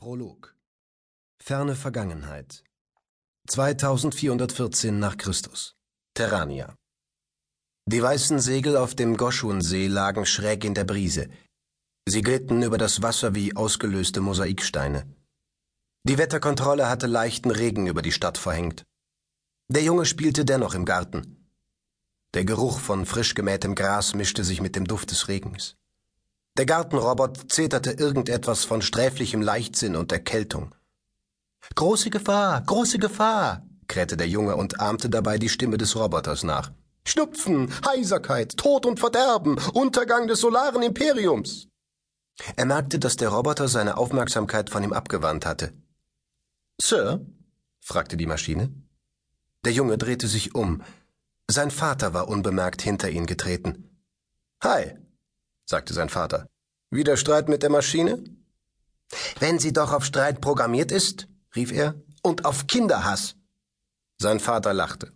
Prolog 0.00 0.54
Ferne 1.42 1.74
Vergangenheit 1.74 2.62
2414 3.48 4.96
nach 4.96 5.16
Christus 5.16 5.74
Terrania 6.14 6.76
Die 7.86 8.00
weißen 8.00 8.38
Segel 8.38 8.76
auf 8.76 8.94
dem 8.94 9.16
Goschun-See 9.16 9.88
lagen 9.88 10.24
schräg 10.24 10.64
in 10.64 10.74
der 10.74 10.84
Brise. 10.84 11.28
Sie 12.08 12.22
glitten 12.22 12.62
über 12.62 12.78
das 12.78 13.02
Wasser 13.02 13.34
wie 13.34 13.56
ausgelöste 13.56 14.20
Mosaiksteine. 14.20 15.12
Die 16.04 16.16
Wetterkontrolle 16.16 16.88
hatte 16.88 17.08
leichten 17.08 17.50
Regen 17.50 17.88
über 17.88 18.00
die 18.00 18.12
Stadt 18.12 18.38
verhängt. 18.38 18.84
Der 19.66 19.82
Junge 19.82 20.06
spielte 20.06 20.44
dennoch 20.44 20.74
im 20.74 20.84
Garten. 20.84 21.50
Der 22.34 22.44
Geruch 22.44 22.78
von 22.78 23.04
frisch 23.04 23.34
gemähtem 23.34 23.74
Gras 23.74 24.14
mischte 24.14 24.44
sich 24.44 24.60
mit 24.60 24.76
dem 24.76 24.84
Duft 24.84 25.10
des 25.10 25.26
Regens. 25.26 25.74
Der 26.58 26.66
Gartenrobot 26.66 27.52
zeterte 27.52 27.92
irgendetwas 27.92 28.64
von 28.64 28.82
sträflichem 28.82 29.40
Leichtsinn 29.40 29.94
und 29.94 30.10
Erkältung. 30.10 30.74
Große 31.76 32.10
Gefahr, 32.10 32.60
große 32.62 32.98
Gefahr, 32.98 33.64
krähte 33.86 34.16
der 34.16 34.26
Junge 34.26 34.56
und 34.56 34.80
ahmte 34.80 35.08
dabei 35.08 35.38
die 35.38 35.48
Stimme 35.48 35.78
des 35.78 35.94
Roboters 35.94 36.42
nach. 36.42 36.72
Schnupfen, 37.06 37.72
Heiserkeit, 37.86 38.56
Tod 38.56 38.86
und 38.86 38.98
Verderben, 38.98 39.56
Untergang 39.72 40.26
des 40.26 40.40
solaren 40.40 40.82
Imperiums. 40.82 41.68
Er 42.56 42.66
merkte, 42.66 42.98
dass 42.98 43.16
der 43.16 43.28
Roboter 43.28 43.68
seine 43.68 43.96
Aufmerksamkeit 43.96 44.68
von 44.68 44.82
ihm 44.82 44.92
abgewandt 44.92 45.46
hatte. 45.46 45.72
Sir? 46.80 47.24
fragte 47.80 48.16
die 48.16 48.26
Maschine. 48.26 48.72
Der 49.64 49.72
Junge 49.72 49.96
drehte 49.96 50.26
sich 50.26 50.56
um. 50.56 50.82
Sein 51.48 51.70
Vater 51.70 52.14
war 52.14 52.26
unbemerkt 52.26 52.82
hinter 52.82 53.10
ihn 53.10 53.26
getreten. 53.26 54.02
Hi, 54.60 54.96
sagte 55.68 55.92
sein 55.92 56.08
Vater. 56.08 56.46
Wieder 56.90 57.16
Streit 57.16 57.48
mit 57.48 57.62
der 57.62 57.70
Maschine? 57.70 58.24
Wenn 59.38 59.58
sie 59.58 59.72
doch 59.72 59.92
auf 59.92 60.04
Streit 60.04 60.40
programmiert 60.40 60.90
ist, 60.90 61.28
rief 61.54 61.72
er, 61.72 61.94
und 62.22 62.44
auf 62.44 62.66
Kinderhass. 62.66 63.36
Sein 64.18 64.40
Vater 64.40 64.72
lachte. 64.72 65.12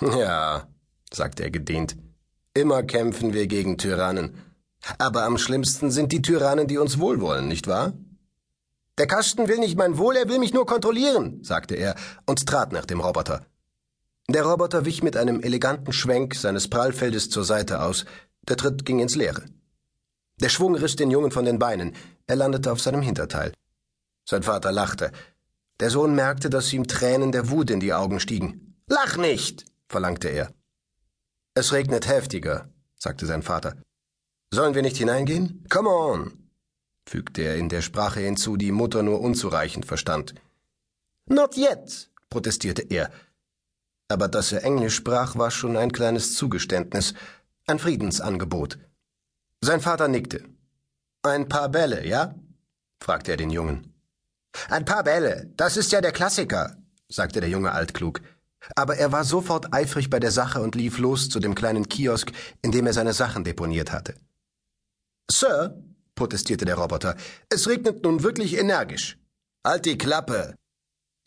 Ja, 0.00 0.68
sagte 1.12 1.42
er 1.42 1.50
gedehnt, 1.50 1.96
immer 2.54 2.84
kämpfen 2.84 3.32
wir 3.32 3.48
gegen 3.48 3.78
Tyrannen. 3.78 4.38
Aber 4.98 5.24
am 5.24 5.38
schlimmsten 5.38 5.90
sind 5.90 6.12
die 6.12 6.22
Tyrannen, 6.22 6.68
die 6.68 6.78
uns 6.78 7.00
wohlwollen, 7.00 7.48
nicht 7.48 7.66
wahr? 7.66 7.94
Der 8.98 9.08
Kasten 9.08 9.48
will 9.48 9.58
nicht 9.58 9.76
mein 9.76 9.98
Wohl, 9.98 10.16
er 10.16 10.28
will 10.28 10.38
mich 10.38 10.54
nur 10.54 10.66
kontrollieren, 10.66 11.42
sagte 11.42 11.74
er 11.74 11.96
und 12.26 12.46
trat 12.46 12.72
nach 12.72 12.86
dem 12.86 13.00
Roboter. 13.00 13.44
Der 14.28 14.44
Roboter 14.44 14.84
wich 14.84 15.02
mit 15.02 15.16
einem 15.16 15.40
eleganten 15.40 15.92
Schwenk 15.92 16.36
seines 16.36 16.68
Prallfeldes 16.68 17.28
zur 17.30 17.44
Seite 17.44 17.82
aus, 17.82 18.04
der 18.48 18.56
Tritt 18.56 18.84
ging 18.84 19.00
ins 19.00 19.16
Leere. 19.16 19.44
Der 20.40 20.48
Schwung 20.48 20.74
riss 20.76 20.96
den 20.96 21.10
Jungen 21.10 21.30
von 21.30 21.44
den 21.44 21.58
Beinen. 21.58 21.94
Er 22.26 22.36
landete 22.36 22.70
auf 22.72 22.80
seinem 22.80 23.02
Hinterteil. 23.02 23.52
Sein 24.24 24.42
Vater 24.42 24.72
lachte. 24.72 25.10
Der 25.80 25.90
Sohn 25.90 26.14
merkte, 26.14 26.50
dass 26.50 26.72
ihm 26.72 26.86
Tränen 26.86 27.32
der 27.32 27.50
Wut 27.50 27.70
in 27.70 27.80
die 27.80 27.94
Augen 27.94 28.20
stiegen. 28.20 28.76
Lach 28.88 29.16
nicht, 29.16 29.64
verlangte 29.88 30.28
er. 30.28 30.52
Es 31.54 31.72
regnet 31.72 32.06
heftiger, 32.08 32.68
sagte 32.96 33.26
sein 33.26 33.42
Vater. 33.42 33.76
Sollen 34.52 34.74
wir 34.74 34.82
nicht 34.82 34.96
hineingehen? 34.96 35.64
Come 35.68 35.90
on, 35.90 36.50
fügte 37.08 37.42
er 37.42 37.56
in 37.56 37.68
der 37.68 37.82
Sprache 37.82 38.20
hinzu, 38.20 38.56
die 38.56 38.72
Mutter 38.72 39.02
nur 39.02 39.20
unzureichend 39.20 39.86
verstand. 39.86 40.34
Not 41.26 41.56
yet, 41.56 42.10
protestierte 42.30 42.82
er. 42.82 43.10
Aber 44.08 44.28
dass 44.28 44.52
er 44.52 44.64
Englisch 44.64 44.94
sprach, 44.94 45.36
war 45.36 45.50
schon 45.50 45.76
ein 45.76 45.92
kleines 45.92 46.34
Zugeständnis, 46.34 47.14
ein 47.66 47.78
Friedensangebot. 47.78 48.78
Sein 49.60 49.80
Vater 49.80 50.08
nickte. 50.08 50.44
Ein 51.22 51.48
paar 51.48 51.68
Bälle, 51.68 52.06
ja? 52.06 52.34
fragte 53.02 53.32
er 53.32 53.36
den 53.36 53.50
Jungen. 53.50 53.92
Ein 54.68 54.84
paar 54.84 55.04
Bälle, 55.04 55.52
das 55.56 55.76
ist 55.76 55.92
ja 55.92 56.00
der 56.00 56.12
Klassiker, 56.12 56.76
sagte 57.08 57.40
der 57.40 57.48
Junge 57.48 57.72
altklug. 57.72 58.20
Aber 58.74 58.96
er 58.96 59.12
war 59.12 59.24
sofort 59.24 59.72
eifrig 59.72 60.10
bei 60.10 60.20
der 60.20 60.30
Sache 60.30 60.60
und 60.60 60.74
lief 60.74 60.98
los 60.98 61.28
zu 61.28 61.40
dem 61.40 61.54
kleinen 61.54 61.88
Kiosk, 61.88 62.32
in 62.62 62.72
dem 62.72 62.86
er 62.86 62.92
seine 62.92 63.12
Sachen 63.12 63.44
deponiert 63.44 63.92
hatte. 63.92 64.14
Sir, 65.30 65.82
protestierte 66.14 66.64
der 66.64 66.76
Roboter, 66.76 67.16
es 67.48 67.68
regnet 67.68 68.02
nun 68.02 68.22
wirklich 68.22 68.56
energisch. 68.56 69.18
Halt 69.66 69.84
die 69.84 69.98
Klappe. 69.98 70.54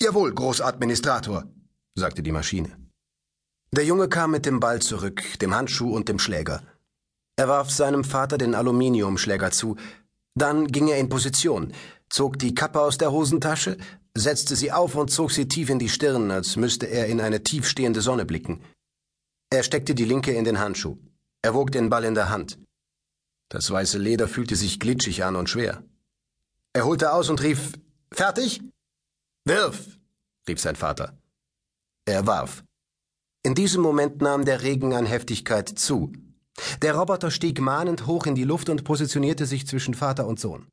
Jawohl, 0.02 0.34
Großadministrator, 0.34 1.46
sagte 1.96 2.24
die 2.24 2.32
Maschine. 2.32 2.78
Der 3.72 3.86
Junge 3.86 4.10
kam 4.10 4.32
mit 4.32 4.46
dem 4.46 4.60
Ball 4.60 4.82
zurück, 4.82 5.22
dem 5.40 5.56
Handschuh 5.56 5.96
und 5.96 6.10
dem 6.10 6.20
Schläger. 6.20 6.62
Er 7.42 7.48
warf 7.48 7.72
seinem 7.72 8.04
Vater 8.04 8.38
den 8.38 8.54
Aluminiumschläger 8.54 9.50
zu, 9.50 9.76
dann 10.36 10.68
ging 10.68 10.90
er 10.90 11.00
in 11.00 11.10
Position, 11.10 11.74
zog 12.08 12.38
die 12.38 12.54
Kappe 12.54 12.80
aus 12.80 13.00
der 13.00 13.12
Hosentasche, 13.12 13.78
setzte 14.14 14.56
sie 14.56 14.72
auf 14.72 14.94
und 14.94 15.10
zog 15.10 15.32
sie 15.32 15.48
tief 15.48 15.72
in 15.72 15.80
die 15.80 15.90
Stirn, 15.90 16.30
als 16.30 16.56
müsste 16.56 16.86
er 16.86 17.08
in 17.08 17.20
eine 17.20 17.42
tiefstehende 17.42 18.02
Sonne 18.02 18.26
blicken. 18.26 18.62
Er 19.50 19.64
steckte 19.64 19.96
die 19.96 20.06
linke 20.06 20.34
in 20.34 20.44
den 20.44 20.60
Handschuh. 20.60 21.00
Er 21.42 21.56
wog 21.56 21.72
den 21.72 21.90
Ball 21.90 22.04
in 22.04 22.14
der 22.14 22.30
Hand. 22.30 22.60
Das 23.50 23.72
weiße 23.72 23.98
Leder 23.98 24.28
fühlte 24.28 24.56
sich 24.56 24.80
glitschig 24.80 25.24
an 25.24 25.36
und 25.36 25.50
schwer. 25.50 25.82
Er 26.74 26.86
holte 26.86 27.12
aus 27.12 27.28
und 27.30 27.42
rief 27.42 27.72
Fertig? 28.14 28.62
Wirf, 29.46 29.98
rief 30.48 30.60
sein 30.60 30.76
Vater. 30.76 31.18
Er 32.06 32.28
warf. 32.28 32.64
In 33.42 33.56
diesem 33.56 33.82
Moment 33.82 34.22
nahm 34.22 34.46
der 34.46 34.62
Regen 34.62 34.94
an 34.94 35.08
Heftigkeit 35.08 35.70
zu. 35.70 36.14
Der 36.82 36.96
Roboter 36.96 37.32
stieg 37.32 37.60
mahnend 37.60 38.08
hoch 38.08 38.26
in 38.26 38.36
die 38.36 38.44
Luft 38.44 38.70
und 38.70 38.84
positionierte 38.84 39.46
sich 39.46 39.68
zwischen 39.68 39.94
Vater 39.94 40.28
und 40.28 40.40
Sohn. 40.40 40.68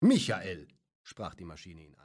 Michael, 0.00 0.68
sprach 1.02 1.34
die 1.34 1.44
Maschine 1.44 1.82
ihn 1.82 1.88
an. 1.88 1.96